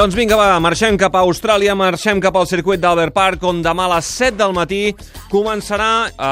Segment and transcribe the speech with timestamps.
[0.00, 3.84] Doncs vinga, va, marxem cap a Austràlia, marxem cap al circuit d'Albert Park, on demà
[3.84, 4.94] a les 7 del matí
[5.28, 6.28] començarà eh,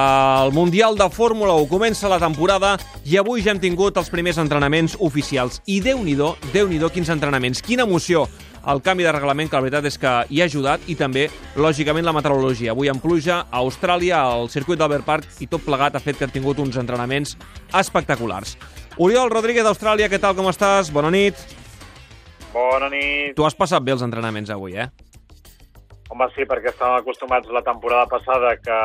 [0.47, 1.67] el Mundial de Fórmula 1.
[1.69, 5.61] Comença la temporada i avui ja hem tingut els primers entrenaments oficials.
[5.69, 8.25] I déu-n'hi-do, déu nhi déu quins entrenaments, quina emoció
[8.65, 11.29] el canvi de reglament, que la veritat és que hi ha ajudat, i també,
[11.61, 12.73] lògicament, la meteorologia.
[12.73, 16.25] Avui en pluja a Austràlia, al circuit d'Albert Park, i tot plegat ha fet que
[16.25, 17.37] han tingut uns entrenaments
[17.77, 18.57] espectaculars.
[18.97, 20.89] Oriol Rodríguez d'Austràlia, què tal, com estàs?
[20.89, 21.37] Bona nit.
[22.53, 23.37] Bona nit.
[23.37, 24.89] Tu has passat bé els entrenaments avui, eh?
[26.09, 28.77] Home, sí, perquè estàvem acostumats la temporada passada que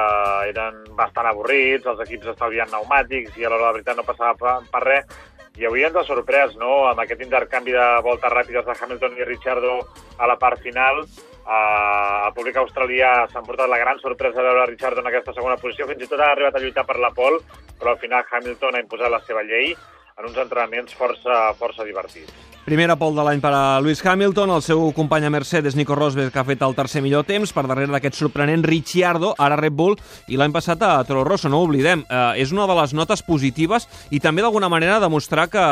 [0.50, 4.36] eren bastant avorrits, els equips estalvien pneumàtics i a l'hora de la veritat no passava
[4.36, 5.22] per, per res.
[5.56, 9.28] I avui ens ha sorprès, no?, amb aquest intercanvi de voltes ràpides de Hamilton i
[9.30, 9.76] Ricciardo
[10.18, 11.04] a la part final.
[11.44, 15.60] Uh, el públic australià s'ha portat la gran sorpresa de veure Ricciardo en aquesta segona
[15.62, 17.40] posició, fins i tot ha arribat a lluitar per la pole,
[17.80, 19.72] però al final Hamilton ha imposat la seva llei
[20.18, 22.53] en uns entrenaments força, força divertits.
[22.64, 26.32] Primera pole de l'any per a Lewis Hamilton, el seu company a Mercedes, Nico Rosberg,
[26.32, 29.98] que ha fet el tercer millor temps, per darrere d'aquest sorprenent Ricciardo, ara Red Bull,
[30.32, 32.06] i l'any passat a Toro Rosso, no ho oblidem.
[32.08, 35.64] Eh, és una de les notes positives i també d'alguna manera demostrar que,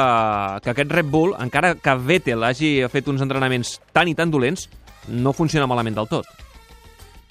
[0.66, 4.68] que aquest Red Bull, encara que Vettel hagi fet uns entrenaments tan i tan dolents,
[5.08, 6.28] no funciona malament del tot.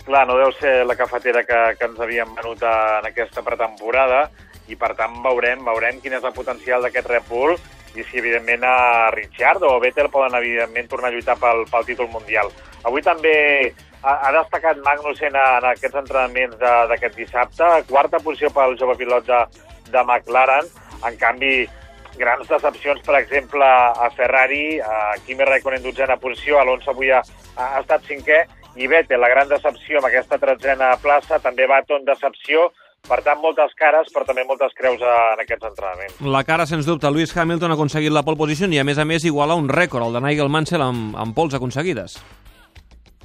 [0.06, 4.30] Clar, no deu ser la cafetera que, que ens havíem venut en aquesta pretemporada,
[4.72, 7.58] i per tant veurem, veurem quin és el potencial d'aquest Red Bull
[7.96, 9.74] i si evidentment a Ricciardo.
[9.76, 12.52] O Vettel poden evidentment tornar a lluitar pel, pel títol mundial.
[12.86, 13.34] Avui també
[14.02, 19.42] ha, ha destacat Magnussen en aquests entrenaments d'aquest dissabte, quarta posició pel jove pilot de,
[19.90, 20.70] de McLaren,
[21.06, 21.54] en canvi
[22.20, 27.22] grans decepcions, per exemple, a Ferrari, a Kimi Raikkonen dotzena posició, Alonso avui ha,
[27.56, 28.42] ha estat cinquè,
[28.76, 32.70] i Vettel, la gran decepció amb aquesta tretzena plaça, també Baton, decepció,
[33.08, 36.20] per tant, moltes cares, però també moltes creus en aquests entrenaments.
[36.36, 39.06] La cara, sens dubte, Lewis Hamilton ha aconseguit la pole position i, a més a
[39.08, 42.18] més, iguala un rècord, el de Nigel Mansell, amb, amb pols aconseguides.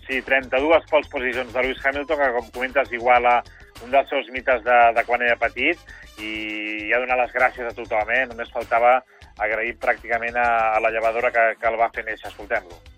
[0.06, 3.40] Sí, 32 pols positions de Lewis Hamilton, que, com comentes, iguala
[3.84, 5.82] un dels seus mites de, de quan era petit,
[6.22, 8.24] i ha donat les gràcies a tothom, eh?
[8.30, 9.00] Només faltava
[9.44, 12.30] agrair pràcticament a, a la llevadora que, que el va fer néixer.
[12.32, 12.95] Escoltem-lo.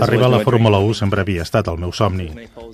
[0.00, 2.30] Arribar a la Fórmula 1 sempre havia estat el meu somni,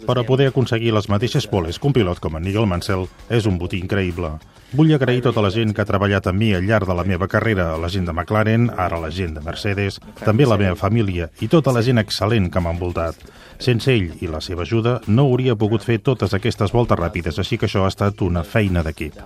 [0.07, 3.59] però poder aconseguir les mateixes poles que un pilot com en Nigel Mansell és un
[3.59, 4.33] botí increïble.
[4.73, 7.27] Vull agrair tota la gent que ha treballat amb mi al llarg de la meva
[7.27, 11.51] carrera, la gent de McLaren, ara la gent de Mercedes, també la meva família i
[11.51, 13.19] tota la gent excel·lent que m'ha envoltat.
[13.59, 17.59] Sense ell i la seva ajuda no hauria pogut fer totes aquestes voltes ràpides, així
[17.59, 19.19] que això ha estat una feina d'equip.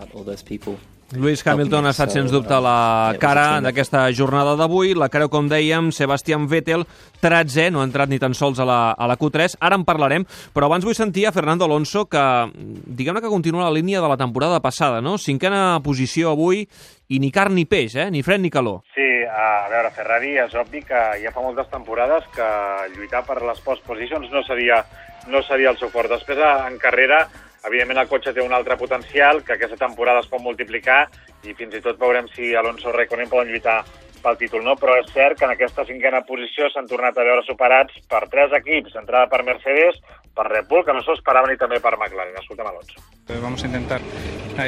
[1.13, 4.95] Lewis Hamilton ha estat, sens dubte, la cara d'aquesta jornada d'avui.
[4.99, 6.87] La creu, com dèiem, Sebastian Vettel,
[7.23, 9.59] 13, no ha entrat ni tan sols a la, a la Q3.
[9.61, 10.25] Ara en parlarem,
[10.57, 14.19] però abans vull sentir a Fernando Alonso, que diguem-ne que continua la línia de la
[14.19, 15.19] temporada passada, no?
[15.21, 16.65] Cinquena posició avui
[17.13, 18.11] i ni carn ni peix, eh?
[18.11, 18.83] Ni fred ni calor.
[18.97, 22.51] Sí, a veure, Ferrari és obvi que ja fa moltes temporades que
[22.97, 24.83] lluitar per les post positions no seria,
[25.29, 26.11] no seria el seu fort.
[26.17, 27.27] Després, en carrera,
[27.65, 31.07] Evidentment, el cotxe té un altre potencial que aquesta temporada es pot multiplicar
[31.45, 33.83] i fins i tot veurem si Alonso i poden lluitar
[34.25, 34.75] pel títol, no?
[34.81, 38.53] Però és cert que en aquesta cinquena posició s'han tornat a veure superats per tres
[38.57, 40.01] equips, entrada per Mercedes,
[40.35, 42.37] per Red Bull, que no s'ho esperaven, i també per McLaren.
[42.41, 43.05] Escoltem Alonso.
[43.43, 44.01] Vamos a intentar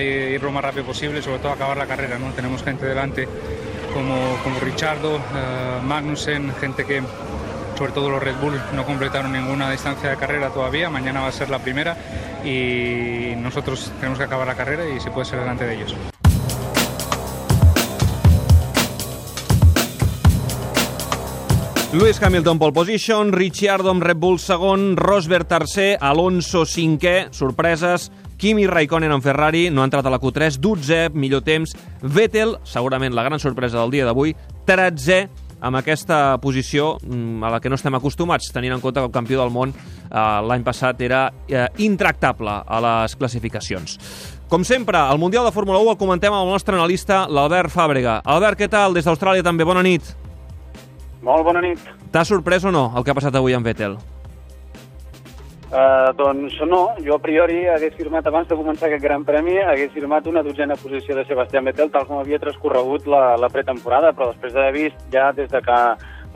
[0.00, 2.32] ir lo más rápido posible, sobre todo acabar la carrera, ¿no?
[2.32, 3.26] Tenemos gente delante
[3.92, 7.02] como, como Richardo, uh, Magnussen, gente que
[7.76, 11.32] sobre todo los Red Bull no completaron ninguna distancia de carrera todavía, mañana va a
[11.32, 11.96] ser la primera
[12.44, 15.94] y nosotros tenemos que acabar la carrera y se puede ser delante de ellos.
[21.92, 28.66] Lewis Hamilton pole position, Ricciardo amb Red Bull segon, Rosberg tercer, Alonso cinquè, sorpreses, Kimi
[28.66, 31.72] Raikkonen en Ferrari, no ha entrat a la Q3, 12, millor temps,
[32.02, 34.34] Vettel, segurament la gran sorpresa del dia d'avui,
[34.68, 35.22] 13,
[35.60, 39.14] amb aquesta posició mm, a la que no estem acostumats, tenint en compte que el
[39.14, 40.18] campió del món eh,
[40.48, 43.98] l'any passat era eh, intractable a les classificacions.
[44.48, 48.20] Com sempre, el Mundial de Fórmula 1 el comentem amb el nostre analista, l'Albert Fàbrega.
[48.24, 48.94] Albert, què tal?
[48.94, 50.14] Des d'Austràlia també, bona nit.
[51.26, 51.80] Molt bona nit.
[52.12, 53.96] T'ha sorprès o no el que ha passat avui amb Vettel?
[55.66, 59.90] Uh, doncs no, jo a priori hagués firmat abans de començar aquest Gran Premi, hagués
[59.90, 64.28] firmat una dotzena posició de Sebastián Vettel tal com havia transcorregut la, la pretemporada, però
[64.30, 65.78] després d'haver vist ja des de que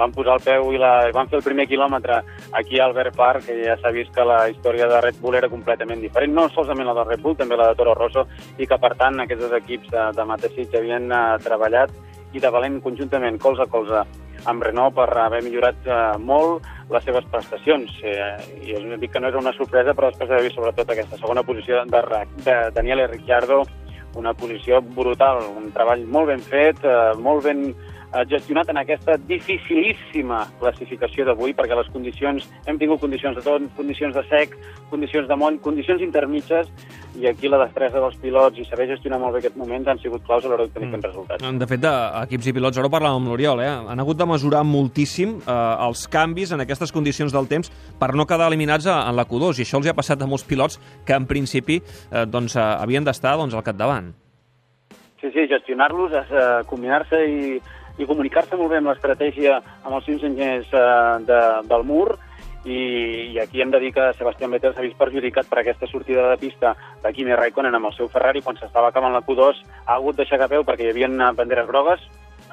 [0.00, 2.16] van posar el peu i la, van fer el primer quilòmetre
[2.58, 5.52] aquí a Albert Park, que ja s'ha vist que la història de Red Bull era
[5.52, 8.26] completament diferent, no solament la de Red Bull, també la de Toro Rosso,
[8.58, 11.94] i que per tant aquests dos equips de, de Matesich havien uh, treballat
[12.34, 14.02] i de valent conjuntament, colze a colze,
[14.50, 17.92] amb Renault per haver millorat eh, molt les seves prestacions.
[18.02, 18.16] Eh,
[18.66, 21.44] I us dic que no és una sorpresa, però després d'haver vist sobretot aquesta segona
[21.46, 22.02] posició de,
[22.44, 23.62] de Daniele Ricciardo,
[24.18, 27.68] una posició brutal, un treball molt ben fet, eh, molt ben
[28.30, 34.16] gestionat en aquesta dificilíssima classificació d'avui, perquè les condicions, hem tingut condicions de tot, condicions
[34.16, 34.56] de sec,
[34.90, 36.70] condicions de moll, condicions intermitges,
[37.18, 40.24] i aquí la destresa dels pilots i saber gestionar molt bé aquests moments han sigut
[40.26, 41.02] claus a l'hora d'obtenir mm.
[41.08, 41.46] resultats.
[41.62, 43.70] De fet, d'equips i pilots, ara ho parlàvem amb l'Oriol, eh?
[43.92, 47.70] han hagut de mesurar moltíssim eh, els canvis en aquestes condicions del temps
[48.00, 50.80] per no quedar eliminats en la Q2, i això els ha passat a molts pilots
[51.06, 54.12] que en principi eh, doncs, eh, havien d'estar doncs, al capdavant.
[55.20, 57.58] Sí, sí, gestionar-los, eh, combinar-se i,
[58.00, 60.88] i comunicar-se molt bé amb l'estratègia amb els cinc enginyers eh,
[61.28, 62.08] de, del mur,
[62.64, 62.80] i,
[63.32, 66.36] i aquí hem de dir que Sebastián Vettel s'ha vist perjudicat per aquesta sortida de
[66.40, 70.18] pista de Kimi Raikkonen amb el seu Ferrari quan s'estava acabant la Q2 ha hagut
[70.18, 72.04] d'aixecar peu perquè hi havia banderes grogues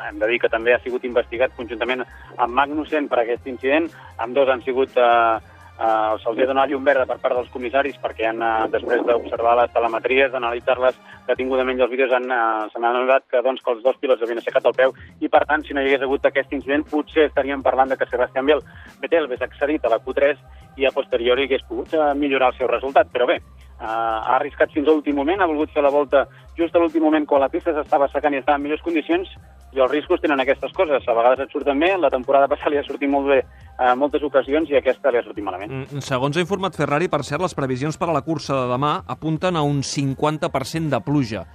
[0.06, 2.04] hem de dir que també ha sigut investigat conjuntament
[2.38, 3.90] amb Magnussen per aquest incident.
[4.22, 5.40] Amb dos han sigut eh,
[5.78, 9.56] eh, se'ls ha donat llum verda per part dels comissaris perquè han, eh, després d'observar
[9.62, 13.84] les telemetries, d'analitzar-les detingudament els vídeos, han, eh, se n'han adonat que, doncs, que els
[13.84, 16.54] dos pilots havien aixecat el peu i, per tant, si no hi hagués hagut aquest
[16.54, 18.66] incident, potser estaríem parlant de que Sebastián Vettel,
[19.02, 20.38] Vettel hagués accedit a la Q3
[20.78, 23.14] i a posteriori hagués pogut eh, millorar el seu resultat.
[23.14, 23.42] Però bé,
[23.78, 26.24] Uh, ha arriscat fins a l'últim moment, ha volgut fer la volta
[26.58, 29.30] just a l'últim moment quan la pista s'estava secant i estava en millors condicions
[29.78, 31.06] i els riscos tenen aquestes coses.
[31.06, 33.40] A vegades et surten bé, la temporada passada li ha sortit molt bé
[33.78, 35.72] en moltes ocasions i aquesta li ha sortit malament.
[35.72, 38.98] Mm, segons ha informat Ferrari, per cert, les previsions per a la cursa de demà
[39.08, 41.46] apunten a un 50% de pluja.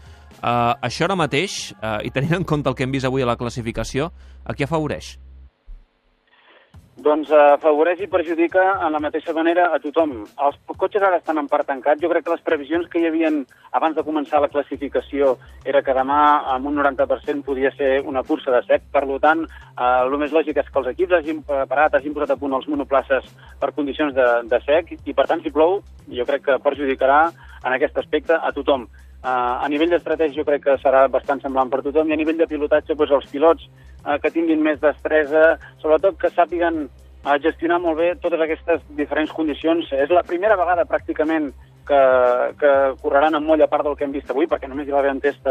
[0.42, 3.28] Uh, això ara mateix, uh, i tenint en compte el que hem vist avui a
[3.28, 4.10] la classificació,
[4.42, 5.16] a qui afavoreix?
[7.02, 10.12] Doncs eh, afavoreix i perjudica en la mateixa manera a tothom.
[10.46, 11.99] Els cotxes ara estan en part tancats.
[12.02, 13.40] Jo crec que les previsions que hi havien
[13.78, 15.32] abans de començar la classificació
[15.66, 16.20] era que demà
[16.54, 18.87] amb un 90% podia ser una cursa de sec.
[18.94, 22.38] Per tant, eh, el més lògic és que els equips hagin preparat, hagin posat a
[22.38, 23.26] punt els monoplaces
[23.58, 27.22] per condicions de, de sec i, per tant, si plou, jo crec que perjudicarà
[27.64, 28.87] en aquest aspecte a tothom.
[29.22, 32.40] Uh, a nivell d'estratègia jo crec que serà bastant semblant per tothom i a nivell
[32.40, 33.69] de pilotatge doncs, els pilots
[34.04, 39.32] uh, que tinguin més destresa, sobretot que sàpiguen uh, gestionar molt bé totes aquestes diferents
[39.32, 39.88] condicions.
[39.93, 41.52] És la primera vegada pràcticament
[41.87, 42.02] que,
[42.60, 42.72] que
[43.02, 45.16] correran amb moll a part del que hem vist avui, perquè només hi va haver
[45.16, 45.49] un test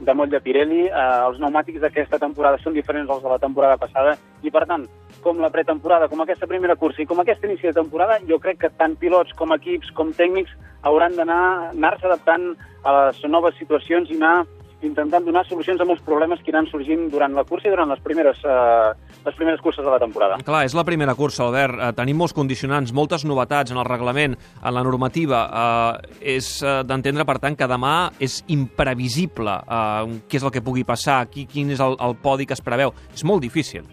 [0.00, 0.86] de moll de Pirelli.
[0.88, 4.86] Uh, els pneumàtics d'aquesta temporada són diferents dels de la temporada passada i, per tant,
[5.24, 8.60] com la pretemporada, com aquesta primera cursa i com aquest inici de temporada, jo crec
[8.62, 10.54] que tant pilots com equips com tècnics
[10.86, 11.42] hauran d'anar
[11.72, 12.52] anar-se adaptant
[12.84, 14.46] a les noves situacions i anar
[14.82, 18.00] intentant donar solucions a molts problemes que aniran sorgint durant la cursa i durant les
[18.04, 20.38] primeres, eh, les primeres curses de la temporada.
[20.44, 21.74] Clar, és la primera cursa, Albert.
[21.74, 25.44] Eh, tenim molts condicionants, moltes novetats en el reglament, en la normativa.
[25.48, 30.64] Eh, és eh, d'entendre, per tant, que demà és imprevisible eh, què és el que
[30.64, 32.94] pugui passar, qui, quin és el, el podi que es preveu.
[33.14, 33.86] És molt difícil.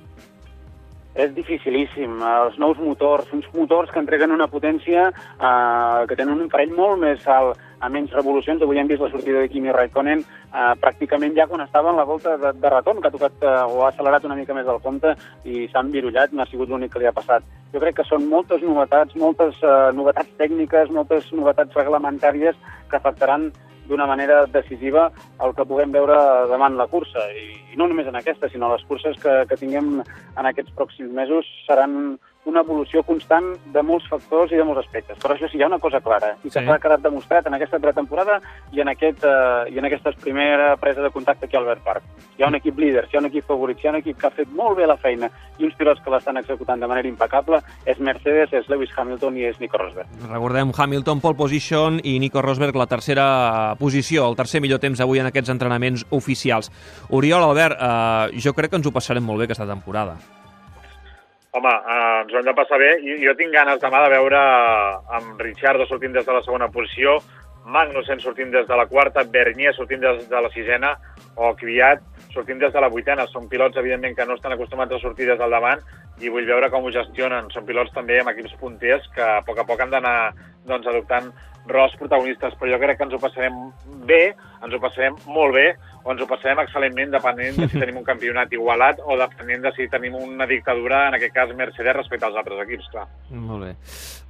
[1.16, 2.20] És dificilíssim.
[2.20, 7.00] Els nous motors, uns motors que entreguen una potència eh, que tenen un parell molt
[7.02, 8.62] més alt, a menys revolucions.
[8.62, 12.08] Avui hem vist la sortida de Kimi Raikkonen eh, pràcticament ja quan estava en la
[12.08, 14.82] volta de, de retorn, que ha tocat eh, o ha accelerat una mica més del
[14.84, 17.46] compte i s'ha envirullat, no ha sigut l'únic que li ha passat.
[17.74, 23.52] Jo crec que són moltes novetats, moltes eh, novetats tècniques, moltes novetats reglamentàries que afectaran
[23.86, 25.12] d'una manera decisiva
[25.46, 26.16] el que puguem veure
[26.50, 27.28] davant la cursa.
[27.38, 31.14] I, i no només en aquesta, sinó les curses que, que tinguem en aquests pròxims
[31.14, 35.18] mesos seran una evolució constant de molts factors i de molts aspectes.
[35.22, 37.80] Però això sí, hi ha una cosa clara, i que s'ha quedat demostrat en aquesta
[37.82, 38.38] pretemporada
[38.72, 42.04] i en, aquest, uh, i en aquesta primera presa de contacte aquí al Albert Park.
[42.38, 44.30] Hi ha un equip líder, hi ha un equip favorit, hi ha un equip que
[44.30, 47.62] ha fet molt bé la feina i uns pilots que l'estan executant de manera impecable,
[47.86, 50.22] és Mercedes, és Lewis Hamilton i és Nico Rosberg.
[50.30, 53.28] Recordem Hamilton, pole position i Nico Rosberg la tercera
[53.80, 56.72] posició, el tercer millor temps avui en aquests entrenaments oficials.
[57.10, 60.20] Oriol, Albert, eh, jo crec que ens ho passarem molt bé aquesta temporada.
[61.56, 62.92] Home, eh, ens ho hem de passar bé.
[63.06, 64.40] Jo, jo tinc ganes demà de veure
[65.20, 67.18] amb Ricciardo sortint des de la segona posició,
[67.66, 70.92] Magnussen sortint des de la quarta, Bernier sortint des de la sisena
[71.36, 73.26] o Kvyat sortint des de la vuitena.
[73.32, 75.82] Són pilots, evidentment, que no estan acostumats a sortir des del davant
[76.22, 77.50] i vull veure com ho gestionen.
[77.54, 80.16] Són pilots també amb equips punters que a poc a poc han d'anar
[80.66, 81.32] doncs, adoptant
[81.68, 83.56] rols protagonistes, però jo crec que ens ho passarem
[84.06, 85.66] bé, ens ho passarem molt bé,
[86.06, 89.74] o ens ho passarem excel·lentment depenent de si tenim un campionat igualat o depenent de
[89.78, 93.08] si tenim una dictadura, en aquest cas Mercedes, respecte als altres equips, clar.
[93.34, 93.74] Molt bé.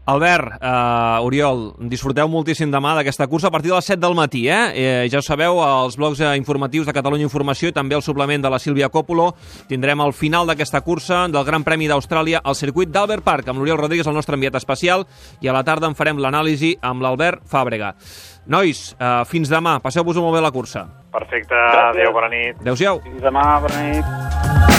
[0.05, 4.43] Albert, uh, Oriol, disfruteu moltíssim demà d'aquesta cursa a partir de les 7 del matí,
[4.47, 4.69] eh?
[4.77, 8.43] eh ja ho sabeu, els blocs eh, informatius de Catalunya Informació i també el suplement
[8.45, 9.31] de la Sílvia Còpolo.
[9.67, 13.81] Tindrem el final d'aquesta cursa del Gran Premi d'Austràlia al circuit d'Albert Park, amb l'Oriol
[13.81, 15.03] Rodríguez, el nostre enviat especial,
[15.43, 17.91] i a la tarda en farem l'anàlisi amb l'Albert Fàbrega.
[18.47, 19.81] Nois, uh, fins demà.
[19.83, 20.87] Passeu-vos molt bé la cursa.
[21.11, 21.51] Perfecte.
[21.51, 21.91] Gràcies.
[21.91, 22.63] Adéu, bona nit.
[22.63, 23.03] Adéu-siau.
[23.03, 24.74] Fins demà, bona nit.